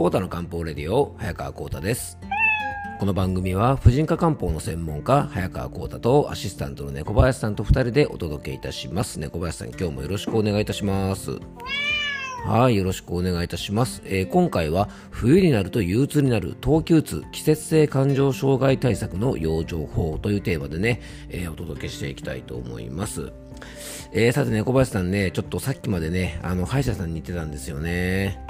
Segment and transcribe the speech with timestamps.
[0.00, 2.16] コータの漢方レディオ早川コータです
[2.98, 11.32] この番組は婦人科漢方の専門家早川コータとアシスタントの猫林さんと2人でお届けいたします猫林さん今日もよろしくお願いいたします
[12.46, 23.34] はい、よろしくお願いいたします、えー今回は冬になると憂鬱になる冬季うつ季節性感情障害対策の養生法というテーマでね、えーお届けしていきたいと思います。
[24.12, 28.40] えーさてね、小林さんね、ちょっとさっきまでね、あの歯医者さんに行ってたんですよね。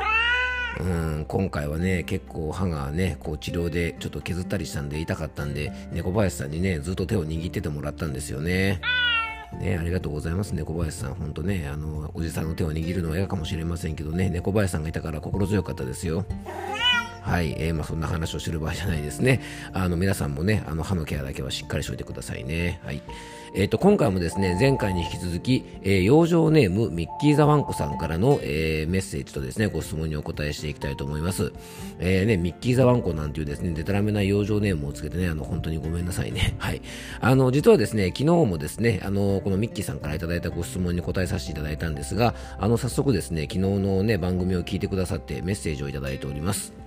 [0.78, 8.80] うん、今回はね、結構歯がね、こう治療でちょっと削ったりしたんで痛かったんで、猫林さんにね、ずっと手を握っててもらったんですよね。
[9.58, 11.14] ね、ありがとうございます、猫林さん。
[11.14, 16.24] 本当ね、あの、おじさんの手を握るのは嫌かもしれませんけどね、猫林さんがいたから心強かったですよ。
[17.22, 19.40] はい、えーまあ、そんな話をしてる場合じゃないですね。
[19.72, 22.80] あの、皆さんもね、あの、歯のケアだけはしっかりしておいてくださいね。
[22.84, 23.02] はい。
[23.54, 31.52] えっ、と、今回もですね、前回に引き続き、えー養生ネーム、ミッキーザワンコさんからの、えーメッセージとですね、ご質問にお答えしていきたいと思います。
[31.98, 36.54] えーね、ミッキーザワンコなんていうですね、デタラメな養生ネームをつけてね、あの、本当にごめんなさいね。
[36.58, 36.80] はい。
[37.20, 46.79] あの、実はですね、昨日もですね、あの、このミッキーさんからいただいたご質問に答えさせていただいたんですが、あの、早速ですね、昨日のね、番組を聞いてくださってメッセージをいただいております。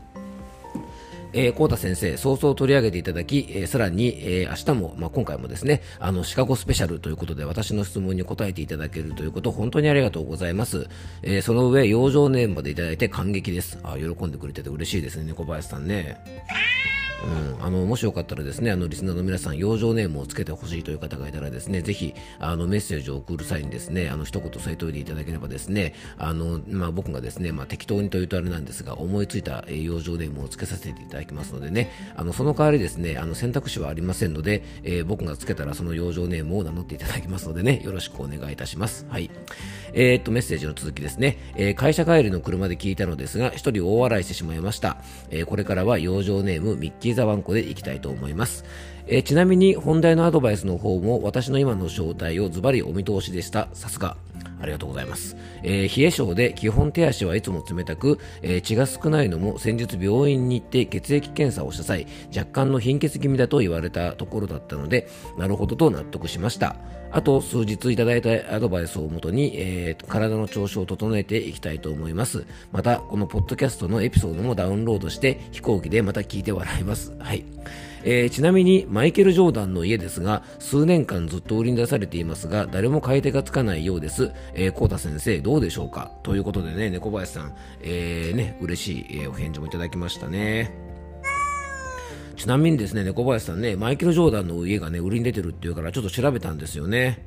[1.34, 10.88] えー、コー先生、早々取り上げていただき、えーさらに、えー明日も、まあ、今回もですね、あの、シカゴスペシャルということで、私の質問に答えていただけるということ、本当にありがとうございます。
[11.24, 13.80] えーその上、養生ネームまでいただいて感激です。
[13.84, 16.18] あ、喜んでくれてて嬉しいですね、猫林さんね。
[17.24, 39.06] うん、あのもしよかったらですねあのリスナーの皆さん養生ネームをつけてほしいという方がいたらですねぜひあのメッセージを送る際にですねあの一言添えておいていただければですねあの、まあ、僕がですね、まあ、適当にというとあれなんですが思いついた、え養生ネームをつけさせていただきますのでねあのその代わりですねあの選択肢はありませんので、えー僕がつけたらその養生ネームを名乗っていただきますのでねよろしくお願いいたします。
[39.10, 39.30] はい。
[39.94, 44.98] えーっとメッセージの続きですね、えー会社帰りの車で聞いたのですが一人大笑いしてしまいました、
[45.30, 48.66] えーこれからは養生ネームミッキーザワンコでいきたいと思います、
[49.08, 54.18] えーちなみに本題のアドバイスの方も私の今の状態をズバリお見通しでしたさすが
[54.62, 55.36] ありがとうございます。
[55.62, 66.78] えー冷え性で基本手足はいつも冷たく、えー血が少ないのも先日病院に行って血液検査をした際、若干の貧血気味だと言われたところだったので、なるほどと納得しました。
[67.12, 72.46] あと数日いただいたアドバイスをもとに、えー体の調子を整えていきたいと思います。
[72.72, 77.12] また、このポッドキャストのエピソードもダウンロードして飛行機でまた聞いて笑います。
[77.20, 77.44] はい。
[78.04, 86.12] えーちなみにマイケル・ジョーダンの家ですが数年間ずっと売りに出されていますが誰も買い手がつかないようです、えー、コータ先生どうでしょうか？
[86.24, 90.72] ということでね猫林さん、えーね嬉しい、えーお返事もいただきましたね。
[92.36, 97.26] ちなみにですね猫林さんねマイケル・ジョーダンの家がね売りに出てるっていうからちょっと調べたんですよね。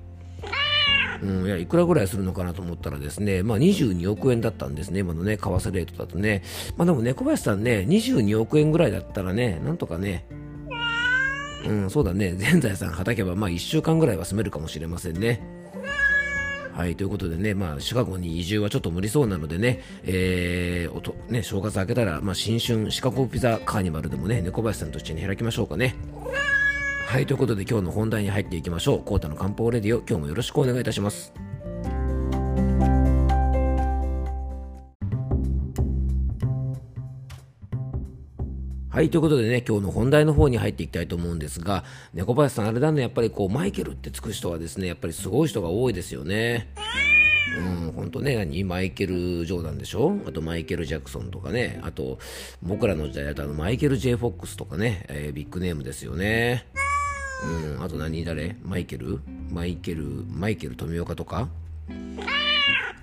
[1.22, 6.42] うん、いやいくらぐらいするのかなと思ったらですね、まあ、22億円だったんですね、今のね、為替レートだとね。
[6.76, 10.26] まあ、でも猫林さんね、22億円ぐらいだったらね、なんとかね、
[11.68, 12.34] うん、そうだね。
[12.38, 15.40] 全財産はたけば、まあ、1週間ぐらいは住めるかもしれませんね。
[16.72, 25.94] はい、ということでね、まあ、シカゴに移住はちょっと無理そうなのでね、えー、おと、ね、正月明けたら、まあ、新春シカゴピザカーニバルでもね、猫林さんと一緒に開きましょうかね。
[27.06, 29.02] はい、ということで今日の本題に入っていきましょう。
[29.02, 31.45] コータの漢方レディオ、今日もよろしくお願いいたします。
[38.96, 41.84] はい、ということでね、今日の本題の方に入っていきたいと思うんですが、
[42.14, 46.72] 猫林さん、あれだね、やっぱりこう、マイケルってつく人はですね、やっぱりすごい人が多いですよね。
[47.58, 48.64] うん、本当ね、何？
[48.64, 50.18] マイケル・ジョーダンでしょ？
[50.26, 52.18] あとマイケル・ジャクソンとかね、あと、
[52.62, 56.66] 僕らの時代だとあのマイケル・ジェイ・フォックスとかね、えービッグネームですよね。
[57.76, 58.24] うん、あと何？
[58.24, 58.56] 誰？
[58.64, 59.20] マイケル？
[59.50, 61.50] マイケル、マイケル富岡とか？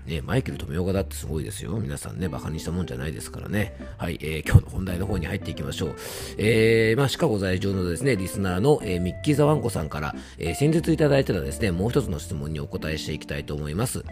[0.05, 1.71] ね、マイケル富岡だってすごいですよ。
[1.79, 3.73] 皆さんね、バカにしたもんじゃないですからね。
[3.97, 5.95] はい、えー今日の本題の方に入っていきましょう。
[6.37, 14.03] えー、まあ、シカゴ在住のですね、リスナーの、えーミッキー・ザワンコさんから、えー先日いただいてたですね、もう一つの質問にお答えしていきたいと思います。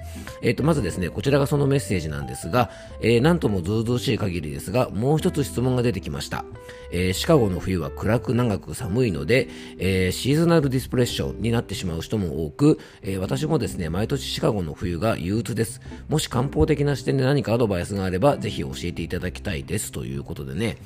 [0.41, 2.70] えっ、と、まずですね、こちらがそのメッセージなんですが、
[3.02, 6.46] えーなんともずうずうしい限りですが、もう一つ質問が出てきました。
[6.94, 15.80] えーシカゴの冬は暗く長く寒いので、えーシーズナルディスプレッションになってしまう人も多く、えー私もですね、毎年シカゴの冬が憂鬱です。
[16.09, 19.91] もし漢方的な視点で何かアドバイスがあれば、ぜひ教えていただきたいです。
[19.91, 20.78] ということでね、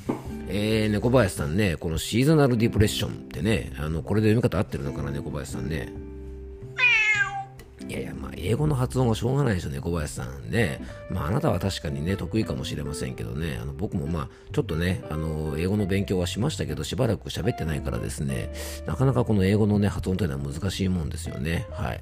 [0.47, 6.04] えー、猫林さんね、このシーズナルディプレッションってね、あの、これで読み方合ってるのかな、猫林さんね。
[7.87, 10.81] いやいや、まあ、英語の発音はしょうがないですよね、小林さんね。
[11.09, 18.51] まあ、あなたは確かにね、得意かもしれませんけどね、あの僕もまあ、ちょっとね、あの、英語の勉強はしましたけど、しばらく喋ってないからですね、
[18.87, 21.67] なかなかこの英語のね、発音というのは難しいもんですよね。
[21.71, 22.01] はい。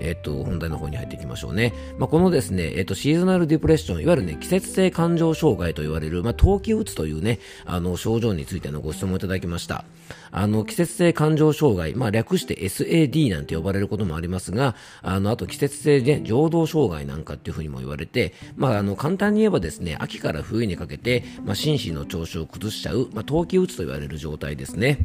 [0.00, 1.72] えー、っと、本題の方に入っていきましょうね。
[1.98, 9.84] まあ、このですね、えー、っと、シーズナルディプレッション、いわゆるね、季節性感情障害と言われる、まあ、冬季うつというね、あの、症状についてのご質問いただきました。
[10.32, 24.98] あの、季節性感情障害、まあ、略して SAD なんて呼ばれることもありますが、ああの、あと季節性で情動障害なんかっていうふうにも言われて、まあ、あの、簡単に言えばですね、秋から冬にかけて、まあ、心身の調子を崩しちゃう、まあ、冬季うつと言われる状態ですね。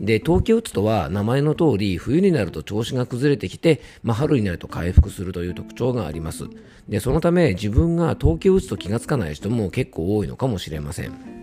[0.00, 6.44] で、冬季うつとは名前の通り冬になると調子が崩れてきて、まあ、春になると回復するという特徴があります。
[6.88, 11.39] で、そのため自分が冬季うつと気がつかない人も結構多いのかもしれません。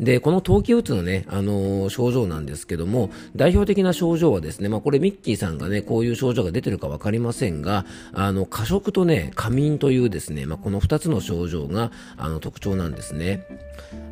[0.00, 13.46] で、この冬季うつのね、あのー、症状なんですけども、代表的な症状はですね、まあこれミッキーさんがね、こういう症状が出てるかわかりませんが、あの、過食とね、過眠というですね、まあこの2つの症状が、あの、特徴なんですね。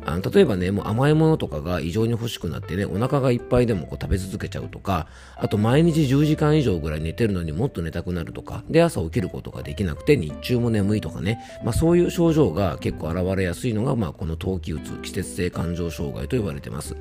[0.05, 5.07] あの例えばね、もう甘いものとかが異常に欲しくなってね、お腹がいっぱいでもこう食べ続けちゃうとか、
[5.37, 16.95] あと毎日10時間以上ぐらい寝てるのにもっと寝たくなるとか、で、朝起きることができなくて日中も眠いとかね、まあそういう症状が結構現れやすいのが、まあこの冬季うつ、季節性感情障害と呼ばれてます。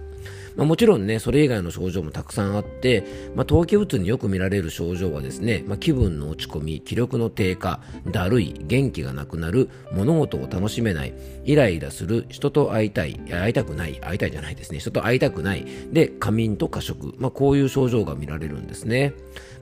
[0.56, 3.04] まあ、もちろんね、それ以外の症状もたくさんあって、
[3.34, 7.80] まあ、冬季うつによく見られる症状はですね、まあ、気分の落ち込み、気力の低下、
[8.10, 11.14] だるい、元気がなくなる、物事を楽しめない、
[11.44, 19.14] イライラする、人と会いたい、会いたくない、会いたいじゃないですね、人と会いたくない、で、仮眠と過食、まあ、こういう症状が見られるんですね。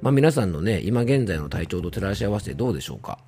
[0.02, 3.18] まあ、皆さんのね、今現在の体調と照らし合わせてどうでしょうか？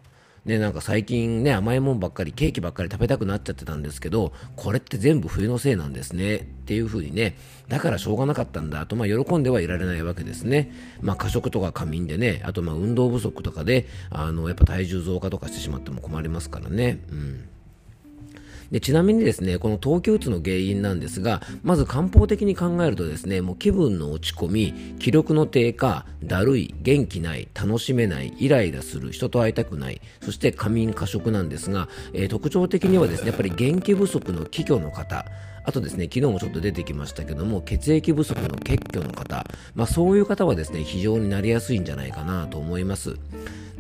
[0.45, 6.37] ね、なんか最近ね、甘いもんばっかり、ケーキばっかり食べたくなっちゃってたんですけど、これって全部冬のせいなんですね。
[6.37, 7.37] っていう風にね、
[7.69, 10.73] だからしょうがなかったんだと、まあ喜んではいられないわけですね。
[11.01, 16.99] まあ過食とか過眠でね、あとまあ運動不足とかで、あの、やっぱ体重増加とかしてしまっても困りますからね。
[17.11, 17.49] うん。
[18.73, 35.27] でちなみにですね、この冬季うつの原因なんですが、まず漢方的に考えるとですね、もう気分の落ち込み、気力の低下、だるい、元気ない、楽しめない、イライラする、人と会いたくない、そして仮眠過食なんですが、えー、特徴的にはですね、やっぱり元気不足の気虚の方、
[35.65, 43.17] あとですね、昨日もちょっと出てきましたけども、血液不足の血虚の方、まあそういう方はですね、非常になりやすいんじゃないかなと思います。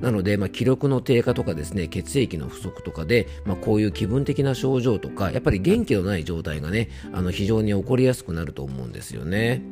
[0.02, 9.62] なので、まあ、気力の低下とかですね、血液の不足とかで、まあ、こういう気分的な症状とか、やっぱり元気のない状態がね、あの非常に起こりやすくなると思うんですよね。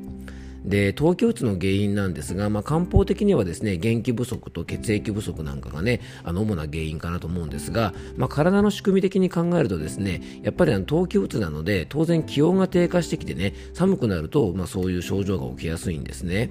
[0.65, 16.51] で、冬季うつの原因なんですが、まあ、漢方的にはですね、元気不足と血液不足なんかがね、あの、主な原因かなと思うんですが、まあ、体の仕組み的に考えるとですね、やっぱりあの、冬季うつなので、当然気温が低下してきてね、寒くなると、まあ、そういう症状が起きやすいんですね。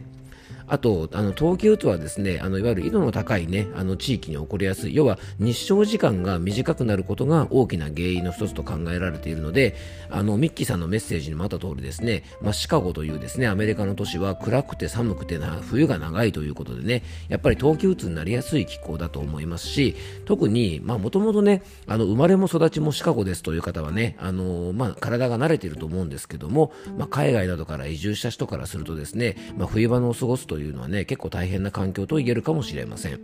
[0.70, 9.76] あと、あの、冬季うつはですね、あの、いわゆる緯度の高いね、あの、地域に起こりやすい、要は日照時間が短くなることが大きな原因の一つと考えられているので、
[10.10, 19.96] あの、ミッキーさんのメッセージにもあった通りですね、まあ、シカゴというですね、アメリカの都市は暗くて寒くてな、冬が長いということでね、やっぱり冬季うつになりやすい気候だと思いますし、
[20.26, 33.20] 特に、まあ、もともとね、あの、生まれも育ちもシカゴですという方はね、あの、まあ、体が慣れていると思うんですけども、まあ、海外などから移住した人からするとですね、まあ、冬場の過ごすとというのはね、結構大変な環境と言えるかもしれません。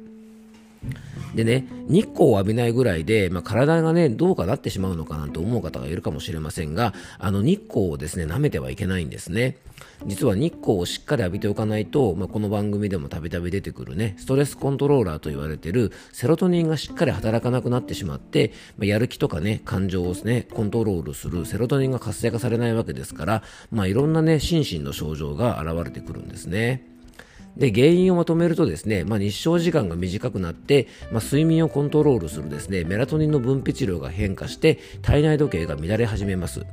[1.36, 9.58] でね、日光を浴びないぐらいで、まあ、体がね、どうかなってしまうのかなんて思う方がいるかもしれませんが、あの日光をですね、舐めてはいけないんですね。
[10.06, 26.95] 実は日光をしっかり浴びておかないと、まあ、この番組でもたびたび出てくるね、ストレスコントローラーと言われているセロトニンがしっかり働かなくなってしまって、まあ、やる気とかね、感情をね、コントロールするセロトニンが活性化されないわけですから、まあ、いろんなね、心身の症状が現れてくるんですね。
[27.58, 36.66] で、原因をまとめるとですね、まあ、日照時間が短くなって、まあ、睡眠をコントロールするですね、メラトニンの分泌量が変化して、体内時計が乱れ始めます。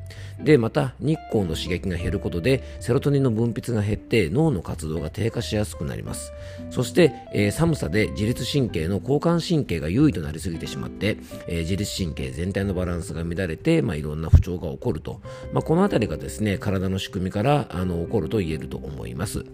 [0.42, 6.32] で、また、日光の刺激が減ることで、セロトニンの分泌が減って、脳の活動が低下しやすくなります。
[6.70, 15.20] そして、えー、寒さで自律神経の交感神経が優位となりすぎてしまって、えー、自律神経全体のバランスが乱れて、まあ、いろんな不調が起こると。
[15.52, 19.44] まあ、このあたりがですね、体の仕組みからあの起こると言えると思います。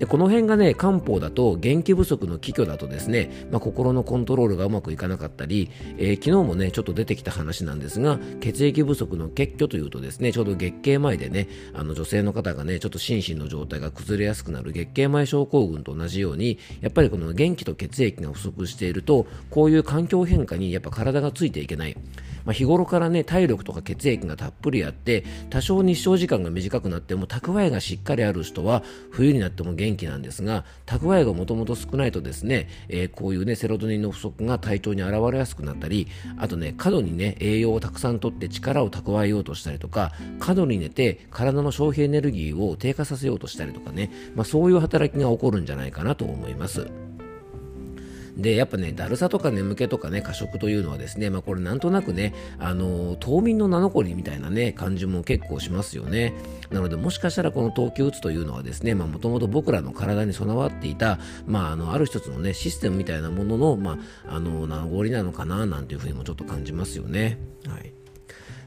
[0.00, 21.96] でこの辺がね漢方だと元気不足の気虚だとですね、まあ、心のコントロールがうまくいかなかったり、えー、昨日もねちょっと出てきた話なんですが血液不足の血虚というとですねちょうど月経前でねあの女性の方がねちょっと心身の状態が崩れやすくなる月経前症候群と同じようにやっぱりこの元気と血液が不足しているとこういう環境変化にやっぱ体がついていけない。
[22.44, 47.09] まあ、日頃からね、体力とか血液がたっぷりあって、多少日照時間が短くなっても蓄えがしっかりある人は冬になっても元気なんですが、蓄えがもともと少ないとですね、えー、こういうね、セロトニンの不足が体調に現れやすくなったり、あとね、過度にね、栄養をたくさんとって力を蓄えようとしたりとか、過度に寝て体の消費エネルギーを低下させようとしたりとかね、まあ、そういう働きが起こるんじゃないかなと思います。
[48.40, 56.34] で、やっぱね、だるさとか眠気とかね、過食というのはですね、まあこれなんとなくね、あの、冬眠の名残みたいなね、感じも結構しますよね。
[56.70, 67.38] なので、もしかしたらこの冬季うつというのはですね、まあもともと僕らの体に備わっていた、まああの、ある一つのね、システムみたいなものの、まあ、あの、名残なのかな、なんていうふうにもちょっと感じますよね。
[67.66, 67.99] はい。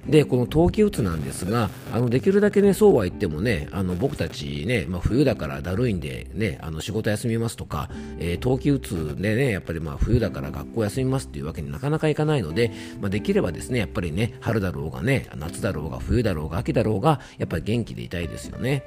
[0.08, 18.84] でこの冬季うつなんですがあのできるだけねそうは言ってもねあの僕たちね、まあ、冬だからだるいんでねあの仕事休みますとか、えー、冬季うつでねやっぱりまあ冬だから学校休みますっていうわけになかなかいかないので、まあ、できればですねやっぱりね春だろうがね夏だろうが冬だろうが秋だろうがやっぱり元気でいたいですよね。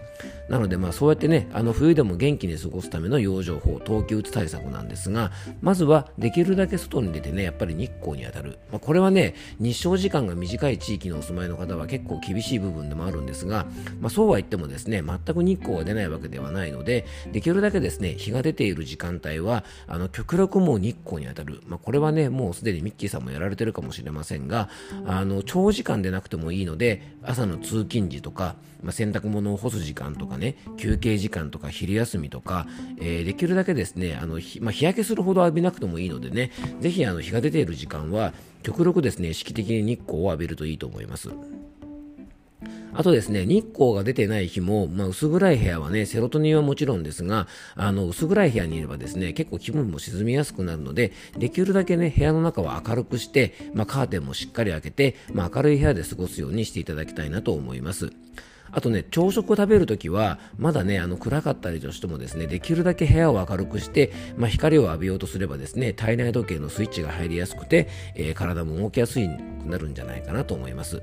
[0.49, 13.66] なのでまあそうやってねあの冬でも元気に過ごすための養生法冬季うつ対策なんですがまずはできるだけ外に出てねやっぱり日光に当たる、まあ、これはね日照時間が短い地域のお住まいの方は結構厳しい部分でもあるんですが、
[14.00, 24.68] まあ、そうは言ってもですね全く日光が出ないわけではないのでできるだけですね日が出ている時間帯はあの極力もう日光に当たる、まあ、これはねもうすでにミッキーさんもやられてるかもしれませんが
[25.06, 28.56] あの長時間でなくてもいいので朝の通勤時とか、
[28.87, 32.69] まあ、洗濯物を干す時間とかね休憩時間とか昼休みとか、
[33.00, 41.31] えー、できるだけですねあの日,、まあ、日焼けするほど浴びなくてもいいのでねぜひあの日が出ている時間は極力ですね意識的に日光を浴びるといいと思います。
[42.95, 58.11] あとですね、日光が出てない日も、まあ、薄暗い部屋はね、セロトニンはもちろんですが、あの、薄暗い部屋にいればですね、結構気分も沈みやすくなるので、できるだけね、部屋の中は明るくして、まあ、カーテンもしっかり開けて、まあ、明るい部屋で過ごすようにしていただきたいなと思います。
[58.70, 69.18] あとね、朝食を食べるときは、まだね、あの暗かったりとしてもですね、できるだけ部屋を明るくして、まあ、光を浴びようとすればですね、体内時計のスイッチが入りやすくて、えー、体も動きやすく
[69.66, 71.02] なるんじゃないかなと思います。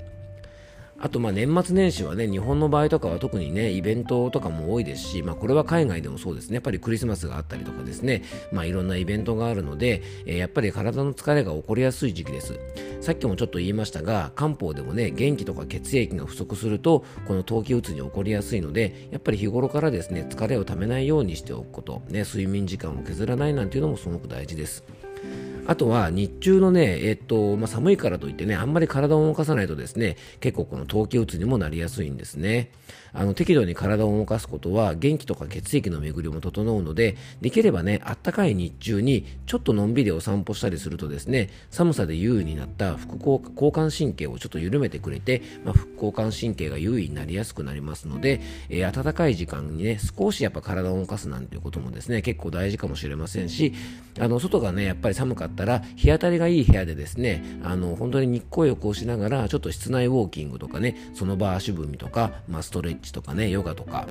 [1.04, 12.58] あとまあ年末年始はね、日本の場合とかは特にね、イベントとかも多いですし、まあこれは海外でもそうですね、やっぱりクリスマスがあったりとかですね、まあいろんなイベントがあるので、えー、やっぱり体の疲れが起こりやすい時期です。
[13.02, 24.82] さっきもちょっと言いましたが、漢方でもね、元気とか血液が不足すると、この冬季うつに起こりやすいので、やっぱり日頃からですね、疲れをためないようにしておくこと、ね、睡眠時間を削らないなんていうのもすごく大事です。
[25.66, 32.70] あとは日中のね、えっと、まあ、寒いからといってね、あんまり体を動かさないとですね、結構この冬季うつにもなりやすいんですね。
[33.14, 53.72] あの、適度に体を動かすことは元気とか血液の巡りも整うので、できればね、あったかい日中にちょっとのんびりお散歩したりするとですね、寒さで優位になった副交感神経をちょっと緩めてくれて、まあ、副交感神経が優位になりやすくなりますので、えー、暖かい時間にね、少しやっぱ体を動かすなんていうこともですね、結構大事かもしれませんし、
[54.18, 64.06] あの、外がね、やっぱり寒かったたら、日当たりがいい部屋でですね、あの、本当に日光浴をしながら、ちょっと室内ウォーキングとかね、その場足踏みとか、まあ、ストレッチとかね、ヨガとか、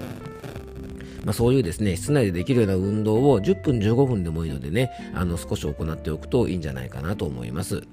[1.24, 7.84] まあ、そういうですね、室内でできるような運動を10分15分でもいいのでね、あの、少し行っておくといいんじゃないかなと思います。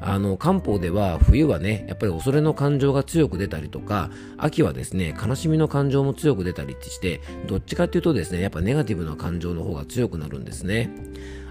[0.00, 10.90] あの漢方では冬はねやっぱり恐れの感情が強く出たりとか秋はですね悲しみの感情も強く出たりしてどっちかっていうとですねやっぱネガティブな感情の方が強くなるんですね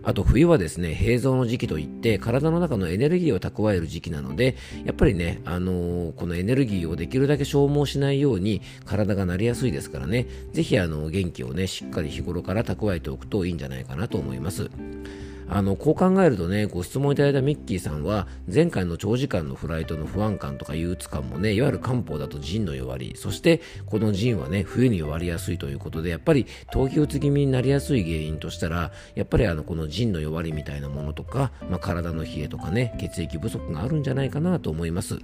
[0.06, 14.70] あと冬はですね、平蔵の時期といって、体の中のエネルギーを蓄える時期なので、やっぱりね、あのー、このエネルギーをできるだけ消耗しないように体がなりやすいですからね、ぜひあの、元気をね、しっかり日頃から蓄えておくといいんじゃないかなと思います。
[15.48, 35.20] あのこう考えるとねご質問いただいたミッキーさんは前回の長時間のフライトの不安感とか憂鬱感もねいわゆる漢方だと腎の弱りそしてこの腎はね冬に弱りやすいということでやっぱり冬季うつ気味になりやすい原因としたらやっぱりあのこの腎の弱りみたいなものとか、まあ、体の冷えとかね血液不足があるんじゃないかなと思います。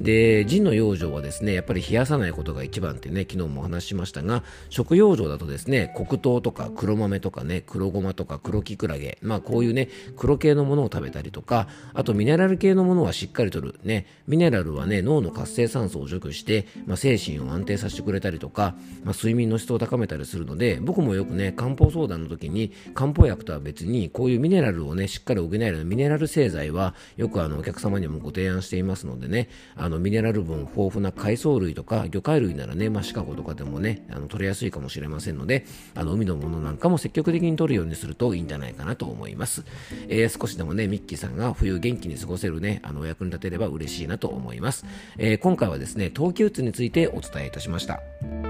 [0.00, 13.78] で、腎の養生はですね、やっぱり冷やさないことが一番ってね、昨日もお話ししましたが、食養生だとですね、黒糖とか黒豆とかね、黒ごまとか黒きくらげ、まあこういうね、黒系のものを食べたりとか、あとミネラル系のものはしっかりとる。
[13.84, 39.64] ね、ミネラルはね、脳の活性酸素を除去して、まあ、精神を安定させてくれたりとか、まあ、睡眠の質を高めたりするので、僕もよくね、漢方相談の時に、漢方薬とは別に、こういうミネラルをね、しっかり補えるミネラル製剤は、よくあの、お客様にもご提案していますのでね、あのミネラル分豊富な海藻類とか魚介類ならね、まあ、シカゴとかでもねあの取れやすいかもしれませんのであの海のものなんかも積極的に取るようにするといいんじゃないかなと思います、
[40.08, 44.86] えー、少しでもねミッキーさんが冬元気に過ごせるねあのお役に立てれば嬉しいなと思います、
[45.18, 48.49] えー、今回はですね冬季うつについてお伝えいたしました。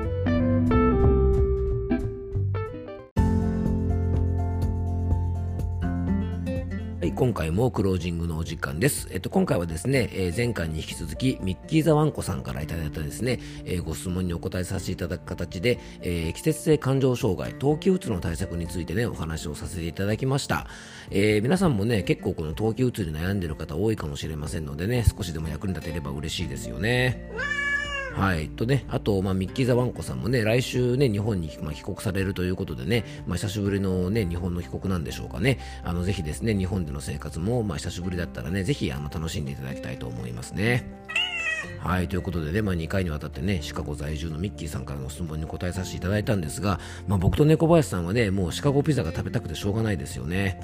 [7.15, 9.09] 今回もクロージングのお時間です。
[9.11, 20.67] えっと、今回はですね、えー、前回に引き続き、ミッキーザワンコさんからいただいたですね、えー、ご質問にお答えさせていただく形で、えー、季節性感情障害、冬季うつの対策についてね、お話をさせていただきました。
[21.11, 27.31] えー、皆さんもね、結構この冬季うつに悩んでる方多いかもしれませんのでね、少しでも役に立てれば嬉しいですよね。
[28.13, 28.49] はい。
[28.49, 35.59] とね、あと、まあ、ミッキー・ザ・ワンコさんもね、来週ね、日本に、まあ、帰国されるということでね、まあ、久しぶりのね、日本の帰国なんでしょうかね。
[35.85, 40.85] あの、ぜひですね、日本での生活も、まあ、久しぶりだったらね、ぜひ、あの、楽しんでいただきたいと思いますね。
[41.79, 50.61] はい、ということでね、まあ、2回にわたってね、シカゴ在住のミッキーさんからの質問に答えさせていただいたんですが、まあ、僕と猫林さんはね、もうシカゴピザが食べたくてしょうがないですよね。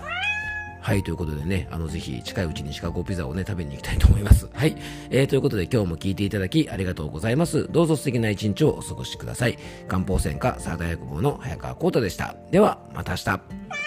[0.87, 4.49] はい、ということでね、あの、ぜひ近いうちにシカゴピザをね、食べに行きたいと思います。
[4.55, 4.77] はい。
[5.11, 7.67] えー、ということで今日も聞いていただきありがとうございます。
[7.73, 9.59] どうぞ素敵な一日をお過ごしください。
[9.89, 12.37] 漢方専科サーダ薬房の早川幸太でした。
[12.53, 13.86] では、また明日。